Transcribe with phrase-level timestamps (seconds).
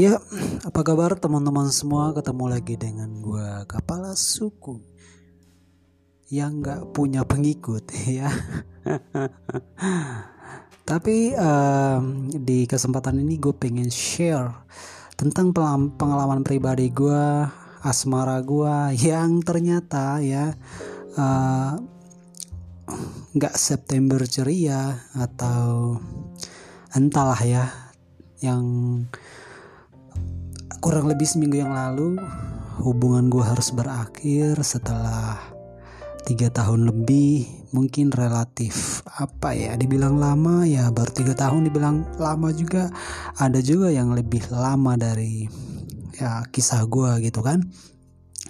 [0.00, 0.16] Ya,
[0.64, 2.16] apa kabar teman-teman semua?
[2.16, 4.80] Ketemu lagi dengan gue kepala suku
[6.32, 8.32] yang nggak punya pengikut ya.
[10.88, 14.64] Tapi um, di kesempatan ini gue pengen share
[15.20, 15.52] tentang
[16.00, 17.44] pengalaman pribadi gue,
[17.84, 20.48] asmara gue yang ternyata ya
[21.20, 21.76] uh,
[23.36, 26.00] nggak uh, September ceria atau
[26.96, 27.68] entahlah ya
[28.40, 28.64] yang
[30.80, 32.16] kurang lebih seminggu yang lalu
[32.80, 35.36] hubungan gue harus berakhir setelah
[36.24, 42.48] tiga tahun lebih mungkin relatif apa ya dibilang lama ya baru tiga tahun dibilang lama
[42.56, 42.88] juga.
[43.36, 45.44] Ada juga yang lebih lama dari
[46.16, 47.60] ya kisah gue gitu kan.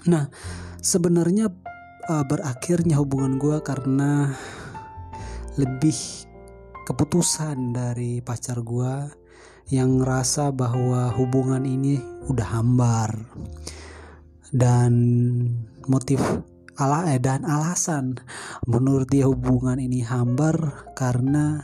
[0.06, 0.30] Nah
[0.78, 1.50] sebenarnya
[2.06, 4.30] uh, berakhirnya hubungan gue karena
[5.58, 5.98] lebih
[6.86, 9.19] keputusan dari pacar gue
[9.70, 13.14] yang ngerasa bahwa hubungan ini udah hambar
[14.50, 14.92] dan
[15.86, 16.18] motif
[16.74, 18.18] ala eh, dan alasan
[18.66, 21.62] menurut dia hubungan ini hambar karena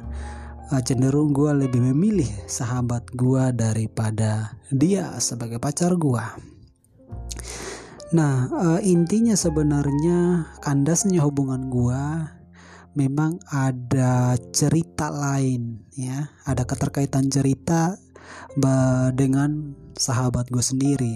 [0.71, 6.25] uh, cenderung gue lebih memilih sahabat gue daripada dia sebagai pacar gue.
[8.15, 12.03] Nah uh, intinya sebenarnya kandasnya hubungan gue
[12.97, 16.33] memang ada cerita lain ya.
[16.49, 17.95] Ada keterkaitan cerita
[19.13, 21.15] dengan sahabat gue sendiri.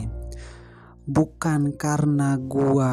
[1.09, 2.93] Bukan karena gue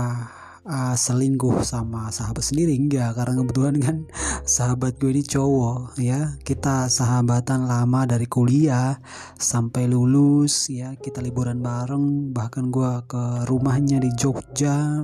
[0.67, 3.13] uh, selingkuh sama sahabat sendiri enggak.
[3.13, 3.97] Karena kebetulan kan
[4.57, 6.39] sahabat gue ini cowok ya.
[6.41, 8.95] Kita sahabatan lama dari kuliah
[9.35, 10.95] sampai lulus ya.
[10.95, 15.03] Kita liburan bareng bahkan gue ke rumahnya di Jogja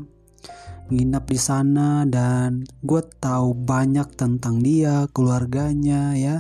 [0.92, 6.38] nginap di sana dan gue tahu banyak tentang dia keluarganya ya.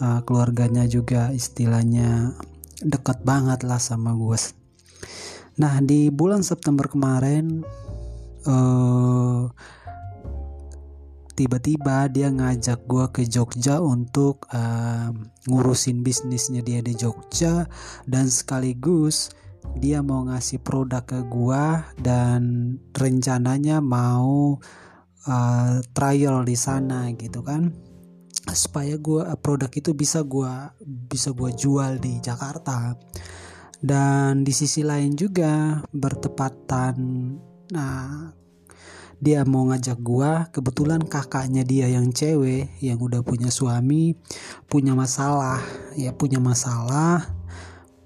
[0.00, 2.32] Uh, keluarganya juga istilahnya
[2.80, 4.36] dekat banget lah sama gue
[5.60, 7.60] nah di bulan September kemarin
[8.48, 9.44] uh,
[11.36, 15.12] tiba-tiba dia ngajak gue ke Jogja untuk uh,
[15.48, 17.68] ngurusin bisnisnya dia di Jogja
[18.08, 19.32] dan sekaligus
[19.78, 24.58] dia mau ngasih produk ke gua dan rencananya mau
[25.24, 27.72] uh, trial di sana gitu kan.
[28.50, 32.96] Supaya gua produk itu bisa gua bisa gua jual di Jakarta.
[33.80, 36.96] Dan di sisi lain juga bertepatan
[37.70, 38.34] nah
[39.20, 44.16] dia mau ngajak gua kebetulan kakaknya dia yang cewek yang udah punya suami
[44.64, 45.60] punya masalah
[45.92, 47.39] ya punya masalah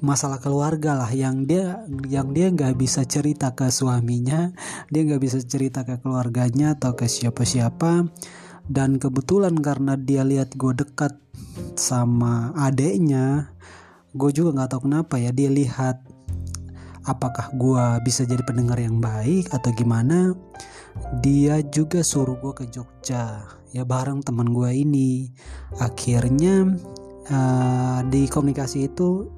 [0.04, 4.52] masalah keluarga lah yang dia yang dia nggak bisa cerita ke suaminya
[4.92, 8.06] dia nggak bisa cerita ke keluarganya atau ke siapa-siapa.
[8.64, 11.12] Dan kebetulan karena dia lihat gue dekat
[11.76, 13.52] sama adeknya
[14.14, 15.98] gue juga nggak tahu kenapa ya dia lihat
[17.04, 20.32] apakah gue bisa jadi pendengar yang baik atau gimana.
[21.20, 23.42] Dia juga suruh gue ke Jogja
[23.74, 25.34] ya bareng teman gue ini.
[25.82, 26.70] Akhirnya
[27.28, 29.33] uh, di komunikasi itu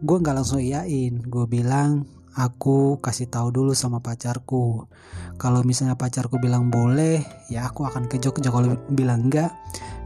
[0.00, 1.20] gue nggak langsung iyain.
[1.28, 4.88] Gue bilang aku kasih tahu dulu sama pacarku.
[5.36, 7.20] Kalau misalnya pacarku bilang boleh
[7.52, 8.48] ya aku akan ke Jogja.
[8.48, 9.52] Kalau bilang enggak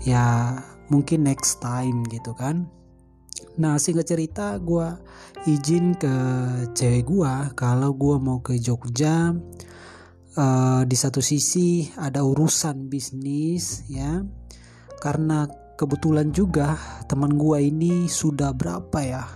[0.02, 0.54] ya
[0.90, 2.66] mungkin next time gitu kan.
[3.58, 4.86] Nah singkat cerita gue
[5.46, 6.14] izin ke
[6.74, 9.30] cewek gue kalau gue mau ke Jogja
[10.34, 14.22] uh, di satu sisi ada urusan bisnis ya.
[14.98, 16.78] Karena kebetulan juga
[17.10, 19.26] teman gue ini sudah berapa ya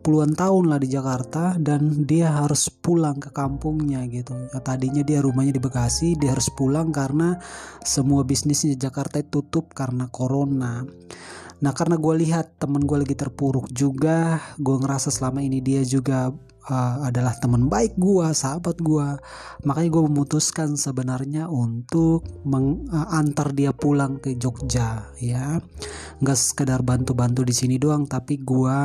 [0.00, 4.32] puluhan tahun lah di Jakarta dan dia harus pulang ke kampungnya gitu.
[4.50, 7.36] Ya, tadinya dia rumahnya di Bekasi, dia harus pulang karena
[7.84, 10.82] semua bisnisnya di Jakarta tutup karena corona.
[11.60, 16.32] Nah karena gue lihat temen gue lagi terpuruk juga, gue ngerasa selama ini dia juga
[16.72, 19.08] uh, adalah teman baik gue, sahabat gue.
[19.68, 25.60] Makanya gue memutuskan sebenarnya untuk mengantar uh, dia pulang ke Jogja, ya.
[26.24, 28.80] Gak sekedar bantu-bantu di sini doang, tapi gue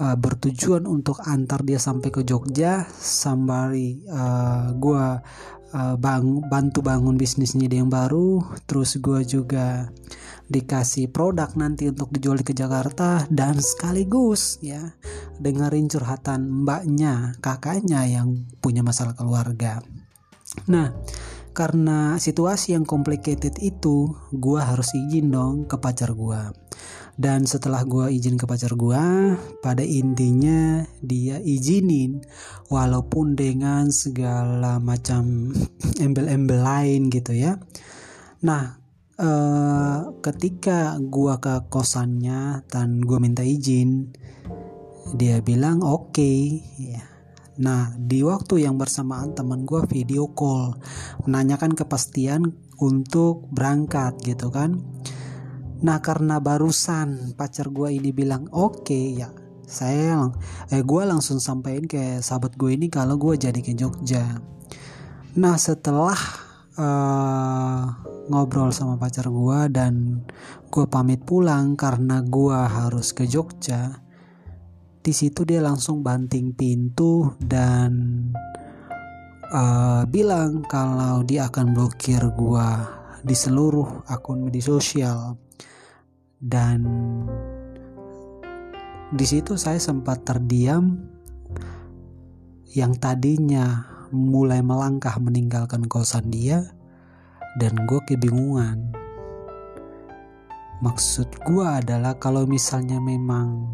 [0.00, 5.04] uh, bertujuan untuk antar dia sampai ke Jogja sembari uh, eh, gue
[5.74, 9.90] uh, bang bantu bangun bisnisnya dia yang baru terus gue juga
[10.48, 14.96] dikasih produk nanti untuk dijual ke Jakarta dan sekaligus ya
[15.36, 19.84] dengerin curhatan mbaknya kakaknya yang punya masalah keluarga.
[20.72, 20.96] Nah
[21.52, 26.40] karena situasi yang complicated itu gue harus izin dong ke pacar gue
[27.18, 29.02] dan setelah gue izin ke pacar gue
[29.58, 32.22] pada intinya dia izinin
[32.70, 35.50] walaupun dengan segala macam
[36.04, 37.58] embel-embel lain gitu ya
[38.46, 38.78] nah
[39.18, 44.14] eh, ketika gue ke kosannya dan gue minta izin
[45.18, 46.62] dia bilang oke okay.
[46.78, 47.18] ya
[47.58, 50.78] Nah, di waktu yang bersamaan teman gue video call
[51.26, 54.78] menanyakan kepastian untuk berangkat gitu kan.
[55.78, 59.30] Nah, karena barusan pacar gue ini bilang oke okay, ya,
[59.62, 60.26] saya
[60.74, 64.42] eh gue langsung sampaikan ke sahabat gue ini kalau gue jadi ke Jogja.
[65.38, 66.18] Nah, setelah
[66.74, 67.82] uh,
[68.26, 70.26] ngobrol sama pacar gue dan
[70.66, 74.08] gue pamit pulang karena gue harus ke Jogja
[75.08, 77.92] di situ dia langsung banting pintu dan
[79.48, 82.84] uh, bilang kalau dia akan blokir gua
[83.24, 85.47] di seluruh akun media sosial
[86.38, 86.86] dan
[89.08, 91.00] di situ saya sempat terdiam.
[92.68, 96.68] Yang tadinya mulai melangkah meninggalkan kosan dia
[97.56, 98.92] dan gue kebingungan.
[100.84, 103.66] Maksud gue adalah kalau misalnya memang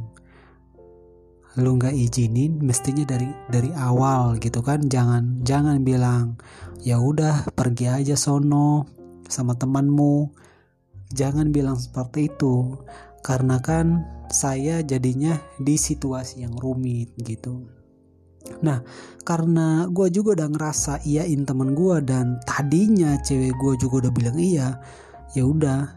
[1.59, 4.87] lu nggak izinin mestinya dari dari awal gitu kan.
[4.87, 6.39] Jangan jangan bilang
[6.87, 8.87] ya udah pergi aja sono
[9.27, 10.44] sama temanmu
[11.15, 12.77] jangan bilang seperti itu
[13.25, 17.65] karena kan saya jadinya di situasi yang rumit gitu.
[18.61, 18.85] Nah
[19.25, 24.37] karena gue juga udah ngerasa iyain teman gue dan tadinya cewek gue juga udah bilang
[24.37, 24.77] iya
[25.33, 25.97] ya udah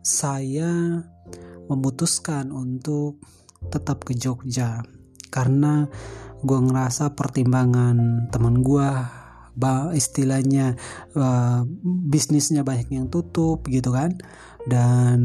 [0.00, 1.02] saya
[1.68, 3.20] memutuskan untuk
[3.68, 4.80] tetap ke Jogja.
[5.28, 5.86] Karena
[6.42, 8.88] gue ngerasa pertimbangan teman gue
[9.92, 10.80] istilahnya
[11.12, 14.16] uh, bisnisnya banyak yang tutup gitu kan
[14.66, 15.18] dan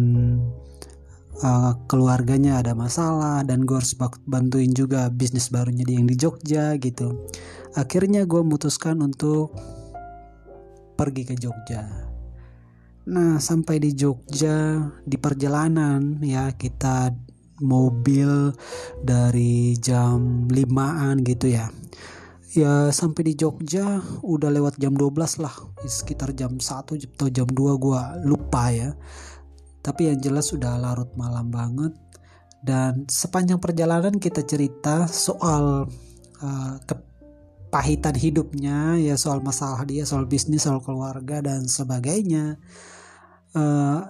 [1.43, 3.93] uh, keluarganya ada masalah dan gue harus
[4.25, 7.27] bantuin juga bisnis barunya dia yang di Jogja gitu.
[7.77, 9.53] Akhirnya gue memutuskan untuk
[10.97, 11.85] pergi ke Jogja.
[13.07, 17.13] Nah sampai di Jogja di perjalanan ya kita
[17.61, 18.53] mobil
[19.01, 21.73] dari jam 5an gitu ya
[22.55, 25.55] ya sampai di Jogja udah lewat jam 12 lah.
[25.83, 28.95] Sekitar jam 1 atau jam 2 gua lupa ya.
[29.83, 31.91] Tapi yang jelas sudah larut malam banget.
[32.63, 35.87] Dan sepanjang perjalanan kita cerita soal
[36.43, 42.59] uh, kepahitan hidupnya ya soal masalah dia soal bisnis soal keluarga dan sebagainya.
[43.55, 44.03] Uh,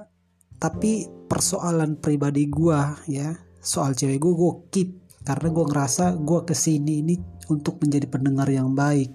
[0.57, 4.89] tapi persoalan pribadi gue ya soal cewek gue gue keep.
[5.27, 9.11] Karena gue ngerasa gue ke sini ini untuk menjadi pendengar yang baik.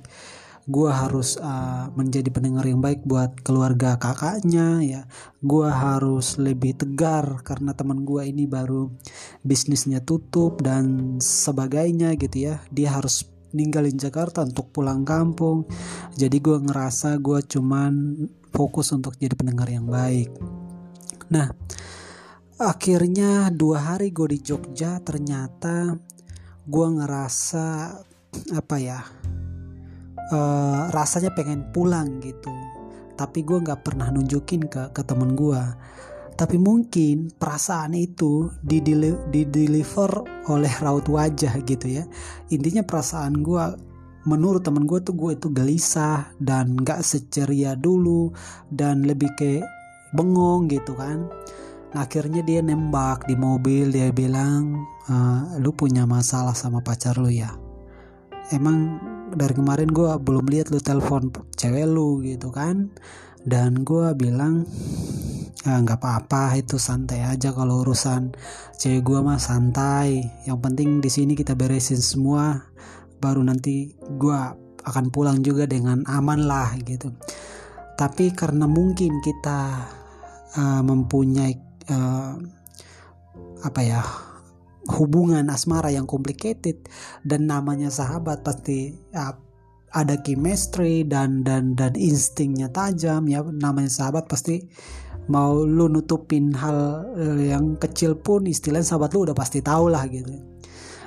[0.62, 5.02] Gue harus uh, menjadi pendengar yang baik buat keluarga kakaknya ya.
[5.42, 8.86] Gue harus lebih tegar karena teman gue ini baru
[9.42, 12.62] bisnisnya tutup dan sebagainya gitu ya.
[12.70, 15.66] Dia harus ninggalin Jakarta untuk pulang kampung.
[16.14, 18.22] Jadi gue ngerasa gue cuman
[18.54, 20.30] fokus untuk jadi pendengar yang baik.
[21.32, 21.48] Nah,
[22.60, 25.96] akhirnya dua hari gue di Jogja ternyata
[26.62, 27.98] gue ngerasa
[28.52, 28.98] apa ya
[30.32, 32.52] uh, rasanya pengen pulang gitu.
[33.12, 35.62] Tapi gue nggak pernah nunjukin ke ke temen gue
[36.32, 42.04] tapi mungkin perasaan itu di, di deliver oleh raut wajah gitu ya.
[42.48, 43.64] Intinya perasaan gue
[44.24, 48.32] menurut temen gue tuh gue itu gelisah dan gak seceria dulu
[48.72, 49.60] dan lebih ke
[50.16, 51.28] bengong gitu kan.
[51.92, 55.14] Akhirnya dia nembak di mobil dia bilang e,
[55.60, 57.52] lu punya masalah sama pacar lu ya
[58.52, 59.00] emang
[59.32, 62.92] dari kemarin gue belum lihat lu telepon cewek lu gitu kan.
[63.42, 64.68] Dan gue bilang
[65.66, 68.36] ah, nggak apa-apa itu santai aja kalau urusan
[68.78, 70.22] cewek gue mah santai.
[70.46, 72.60] Yang penting di sini kita beresin semua
[73.18, 74.40] baru nanti gue
[74.82, 77.10] akan pulang juga dengan aman lah gitu.
[77.96, 79.60] Tapi karena mungkin kita
[80.58, 81.54] uh, mempunyai
[81.90, 82.34] uh,
[83.62, 84.02] apa ya
[84.90, 86.88] hubungan asmara yang complicated
[87.22, 89.34] dan namanya sahabat pasti uh,
[89.92, 93.44] ada chemistry dan dan dan instingnya tajam ya.
[93.44, 94.64] Namanya sahabat pasti
[95.30, 97.06] mau lu nutupin hal
[97.38, 100.32] yang kecil pun istilahnya sahabat lu udah pasti tahu lah gitu.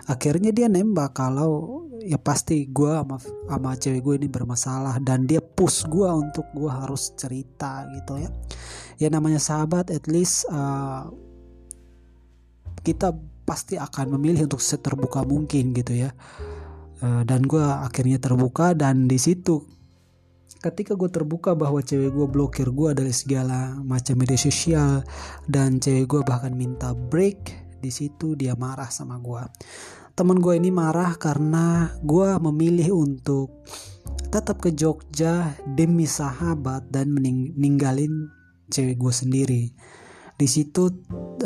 [0.06, 5.42] Akhirnya dia nembak kalau ya pasti gue sama sama cewek gue ini bermasalah dan dia
[5.42, 8.30] push gue untuk gue harus cerita gitu ya.
[9.02, 11.10] Ya namanya sahabat at least uh,
[12.86, 16.12] kita pasti akan memilih untuk seterbuka mungkin gitu ya.
[17.00, 19.62] Uh, dan gue akhirnya terbuka dan di situ
[20.66, 25.06] ketika gue terbuka bahwa cewek gue blokir gue dari segala macam media sosial
[25.46, 29.46] dan cewek gue bahkan minta break di situ dia marah sama gue
[30.18, 33.62] teman gue ini marah karena gue memilih untuk
[34.32, 38.32] tetap ke Jogja demi sahabat dan meninggalin
[38.72, 39.64] cewek gue sendiri
[40.36, 40.92] di situ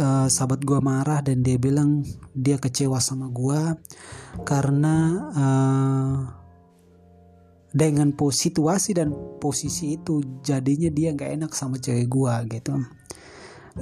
[0.01, 2.01] uh, sahabat gue marah dan dia bilang
[2.33, 3.77] dia kecewa sama gue
[4.41, 4.95] karena
[5.33, 6.17] uh,
[7.69, 12.73] dengan situasi dan posisi itu jadinya dia nggak enak sama cewek gue gitu.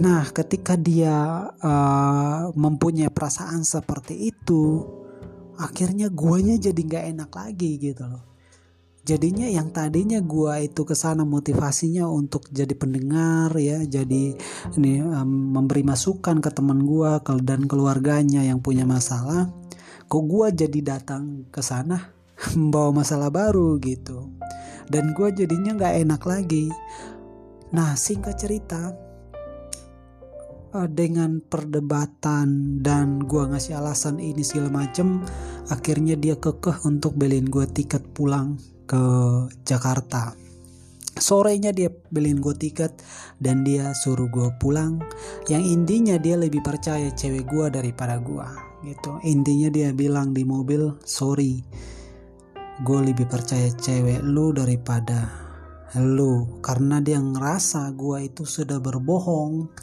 [0.04, 4.84] Nah ketika dia uh, mempunyai perasaan seperti itu
[5.58, 8.37] akhirnya guanya jadi nggak enak lagi gitu loh
[9.08, 14.36] jadinya yang tadinya gua itu ke sana motivasinya untuk jadi pendengar ya jadi
[14.76, 19.48] ini um, memberi masukan ke teman gua dan keluarganya yang punya masalah
[20.12, 22.18] kok gua jadi datang ke sana
[22.58, 24.32] membawa masalah baru gitu.
[24.88, 26.72] Dan gua jadinya nggak enak lagi.
[27.76, 28.96] Nah singkat cerita
[30.72, 35.20] uh, dengan perdebatan dan gua ngasih alasan ini segala macem
[35.68, 38.56] akhirnya dia kekeh untuk beliin gua tiket pulang
[38.88, 39.04] ke
[39.68, 40.34] Jakarta.
[41.18, 43.04] Sorenya dia beliin gue tiket
[43.42, 45.04] dan dia suruh gue pulang.
[45.52, 48.48] Yang intinya dia lebih percaya cewek gue daripada gue
[48.88, 49.20] gitu.
[49.28, 51.62] Intinya dia bilang di mobil sorry
[52.78, 55.26] gue lebih percaya cewek lu daripada
[55.98, 56.62] lu.
[56.62, 59.74] Karena dia ngerasa gue itu sudah berbohong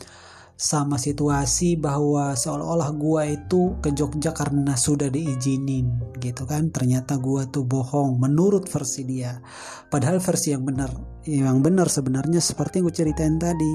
[0.55, 6.71] sama situasi bahwa seolah-olah gua itu ke Jogja karena sudah diizinin gitu kan.
[6.71, 9.39] Ternyata gua tuh bohong menurut versi dia.
[9.91, 10.91] Padahal versi yang benar
[11.25, 13.73] yang benar sebenarnya seperti yang gue ceritain tadi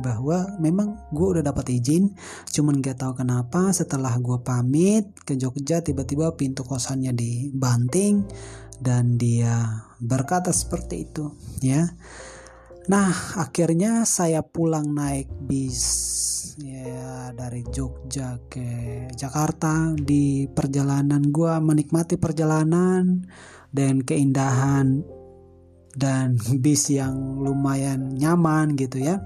[0.00, 2.16] bahwa memang gue udah dapat izin
[2.48, 8.24] cuman gak tahu kenapa setelah gue pamit ke Jogja tiba-tiba pintu kosannya dibanting
[8.80, 11.84] dan dia berkata seperti itu ya
[12.90, 15.78] Nah, akhirnya saya pulang naik bis
[16.58, 19.94] ya dari Jogja ke Jakarta.
[19.94, 23.22] Di perjalanan gue menikmati perjalanan
[23.70, 25.06] dan keindahan
[25.94, 26.34] dan
[26.66, 29.22] bis yang lumayan nyaman gitu ya.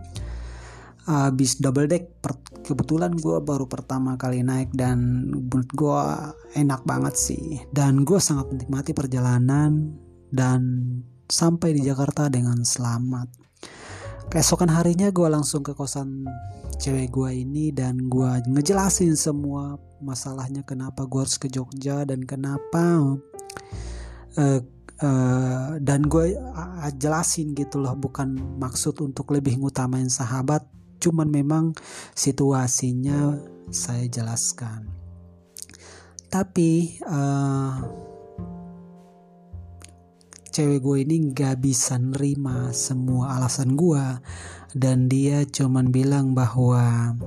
[1.08, 2.20] Uh, bis double deck
[2.64, 6.00] kebetulan gue baru pertama kali naik dan menurut gue
[6.56, 10.00] enak banget sih dan gue sangat menikmati perjalanan
[10.32, 10.64] dan
[11.28, 13.43] sampai di Jakarta dengan selamat
[14.34, 16.26] keesokan harinya gue langsung ke kosan
[16.82, 23.14] cewek gue ini dan gue ngejelasin semua masalahnya kenapa gue harus ke Jogja dan kenapa
[24.34, 24.58] uh,
[24.98, 30.66] uh, dan gue uh, jelasin gitu loh bukan maksud untuk lebih ngutamain sahabat
[30.98, 31.64] cuman memang
[32.18, 33.38] situasinya
[33.70, 34.90] saya jelaskan.
[36.26, 37.74] Tapi uh,
[40.54, 44.22] cewek gue ini gak bisa nerima semua alasan gue
[44.70, 47.18] dan dia cuman bilang bahwa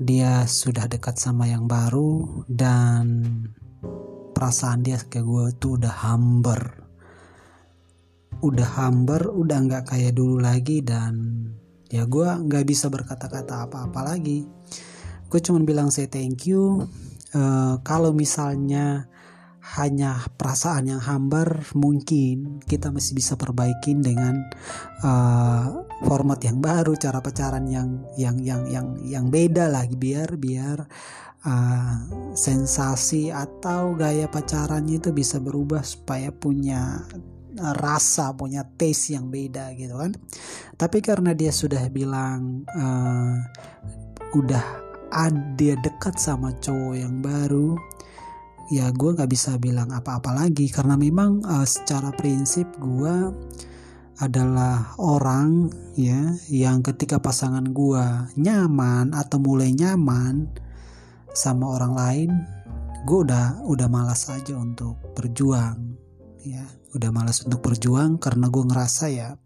[0.00, 3.20] dia sudah dekat sama yang baru dan
[4.32, 6.88] perasaan dia ke gue tuh udah hamber
[8.38, 11.42] udah hamber udah nggak kayak dulu lagi dan
[11.90, 14.46] ya gue nggak bisa berkata-kata apa-apa lagi.
[15.28, 16.86] Gue cuman bilang saya thank you.
[17.34, 19.10] Uh, kalau misalnya
[19.76, 24.48] hanya perasaan yang hambar mungkin kita masih bisa perbaikin dengan
[25.04, 29.92] uh, format yang baru cara pacaran yang yang yang yang yang beda lagi.
[29.92, 30.88] Biar biar
[31.44, 31.96] uh,
[32.32, 37.04] sensasi atau gaya pacarannya itu bisa berubah supaya punya
[37.58, 40.16] rasa punya taste yang beda gitu kan.
[40.78, 43.36] Tapi karena dia sudah bilang uh,
[44.32, 44.64] udah
[45.08, 47.76] ada dekat sama cowok yang baru
[48.68, 50.68] ya gue nggak bisa bilang apa-apa lagi.
[50.68, 53.32] Karena memang uh, secara prinsip gue
[54.18, 60.50] adalah orang ya yang ketika pasangan gue nyaman atau mulai nyaman
[61.30, 62.30] sama orang lain
[63.06, 65.96] gue udah udah malas aja untuk berjuang
[66.42, 66.66] ya.
[66.96, 69.36] Udah malas untuk berjuang karena gue ngerasa ya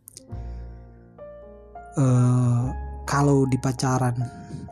[1.98, 2.64] uh,
[3.04, 4.16] kalau di pacaran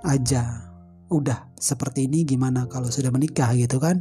[0.07, 0.70] aja
[1.11, 3.53] udah seperti ini gimana kalau sudah menikah?
[3.59, 4.01] gitu kan.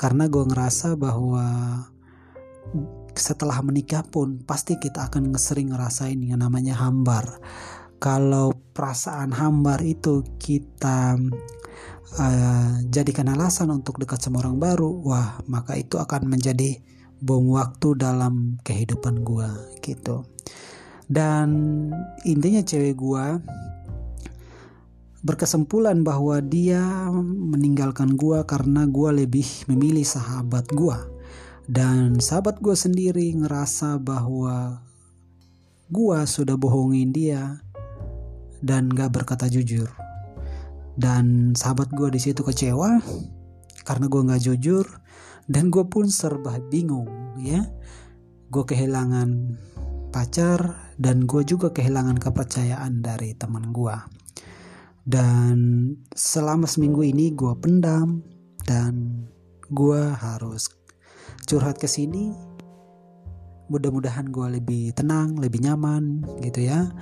[0.00, 1.46] Karena gue ngerasa bahwa
[3.18, 7.38] setelah menikah pun pasti kita akan sering ngerasain yang namanya hambar.
[7.98, 11.18] Kalau perasaan hambar itu kita
[12.16, 16.78] uh, jadikan alasan untuk dekat sama orang baru wah maka itu akan menjadi
[17.18, 19.50] bom waktu dalam kehidupan gue
[19.82, 20.22] gitu.
[21.08, 21.48] Dan
[22.22, 23.24] intinya cewek gue
[25.22, 31.10] berkesimpulan bahwa dia meninggalkan gua karena gua lebih memilih sahabat gua.
[31.68, 34.80] Dan sahabat gua sendiri ngerasa bahwa
[35.90, 37.60] gua sudah bohongin dia
[38.62, 39.90] dan gak berkata jujur.
[40.98, 43.02] Dan sahabat gua di situ kecewa
[43.82, 44.86] karena gua nggak jujur
[45.48, 47.08] dan gue pun serba bingung
[47.40, 47.64] ya.
[48.48, 49.56] Gue kehilangan
[50.12, 54.17] pacar dan gue juga kehilangan kepercayaan dari teman gue
[55.08, 55.56] dan
[56.12, 58.20] selama seminggu ini gue pendam
[58.68, 59.24] dan
[59.72, 60.68] gue harus
[61.48, 62.36] curhat ke sini.
[63.72, 66.92] Mudah-mudahan gue lebih tenang lebih nyaman gitu ya.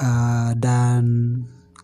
[0.00, 1.04] Uh, dan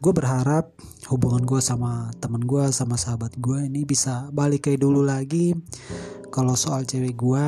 [0.00, 0.72] gue berharap
[1.12, 5.52] hubungan gue sama teman gue sama sahabat gue ini bisa balik kayak dulu lagi.
[6.32, 7.46] Kalau soal cewek gue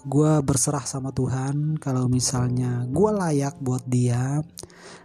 [0.00, 4.40] gue berserah sama Tuhan kalau misalnya gue layak buat dia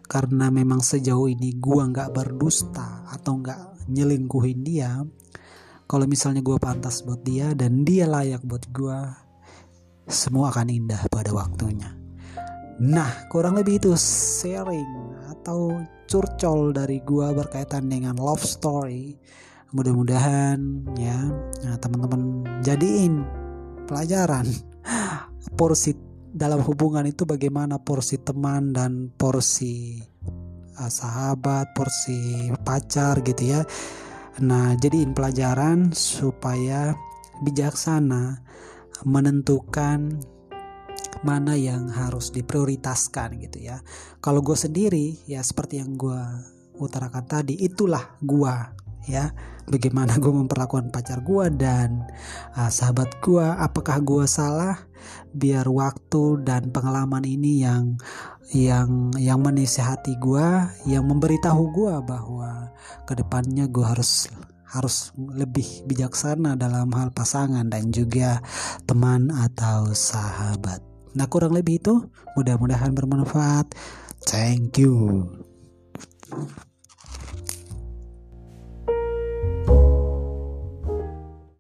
[0.08, 5.04] karena memang sejauh ini gue nggak berdusta atau nggak nyelingkuhin dia.
[5.86, 9.00] Kalau misalnya gue pantas buat dia dan dia layak buat gue
[10.10, 11.92] semua akan indah pada waktunya.
[12.82, 15.76] Nah kurang lebih itu sharing atau
[16.08, 19.14] curcol dari gue berkaitan dengan love story.
[19.76, 21.20] Mudah-mudahan ya
[21.68, 23.28] nah, teman-teman jadiin
[23.86, 24.48] pelajaran
[25.56, 25.96] porsi
[26.36, 30.04] dalam hubungan itu bagaimana porsi teman dan porsi
[30.76, 33.62] uh, sahabat, porsi pacar gitu ya.
[34.44, 36.92] Nah, jadiin pelajaran supaya
[37.40, 38.44] bijaksana
[39.08, 40.20] menentukan
[41.24, 43.80] mana yang harus diprioritaskan gitu ya.
[44.20, 46.20] Kalau gue sendiri ya seperti yang gue
[46.76, 48.56] utarakan tadi itulah gue
[49.06, 49.34] ya
[49.70, 52.06] bagaimana gue memperlakukan pacar gue dan
[52.58, 54.86] uh, sahabat gue apakah gue salah
[55.34, 57.98] biar waktu dan pengalaman ini yang
[58.54, 60.48] yang yang menasehati gue
[60.86, 62.74] yang memberitahu gue bahwa
[63.10, 64.30] ke depannya gue harus
[64.70, 68.44] harus lebih bijaksana dalam hal pasangan dan juga
[68.84, 70.84] teman atau sahabat.
[71.16, 71.96] Nah kurang lebih itu
[72.36, 73.72] mudah-mudahan bermanfaat.
[74.28, 75.24] Thank you.